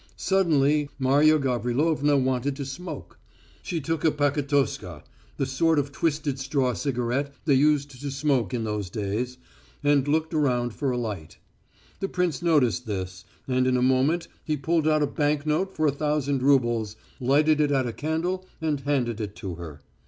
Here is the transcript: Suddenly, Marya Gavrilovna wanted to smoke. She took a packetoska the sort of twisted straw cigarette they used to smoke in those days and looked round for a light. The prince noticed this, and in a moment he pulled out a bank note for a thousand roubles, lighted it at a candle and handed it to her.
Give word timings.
Suddenly, 0.15 0.89
Marya 0.97 1.37
Gavrilovna 1.37 2.17
wanted 2.17 2.55
to 2.55 2.65
smoke. 2.65 3.19
She 3.61 3.79
took 3.79 4.03
a 4.03 4.09
packetoska 4.09 5.03
the 5.37 5.45
sort 5.45 5.77
of 5.77 5.91
twisted 5.91 6.39
straw 6.39 6.73
cigarette 6.73 7.35
they 7.45 7.53
used 7.53 7.91
to 8.01 8.09
smoke 8.09 8.51
in 8.51 8.63
those 8.63 8.89
days 8.89 9.37
and 9.83 10.07
looked 10.07 10.33
round 10.33 10.73
for 10.73 10.89
a 10.89 10.97
light. 10.97 11.37
The 11.99 12.09
prince 12.09 12.41
noticed 12.41 12.87
this, 12.87 13.25
and 13.47 13.67
in 13.67 13.77
a 13.77 13.83
moment 13.83 14.27
he 14.43 14.57
pulled 14.57 14.87
out 14.87 15.03
a 15.03 15.05
bank 15.05 15.45
note 15.45 15.75
for 15.75 15.85
a 15.85 15.91
thousand 15.91 16.41
roubles, 16.41 16.95
lighted 17.19 17.61
it 17.61 17.69
at 17.69 17.85
a 17.85 17.93
candle 17.93 18.47
and 18.59 18.79
handed 18.79 19.21
it 19.21 19.35
to 19.35 19.53
her. 19.53 19.83